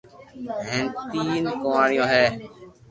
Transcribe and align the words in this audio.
ھين 0.69 0.85
تين 1.11 1.43
ڪواريو 1.61 2.05
ھي 2.11 2.25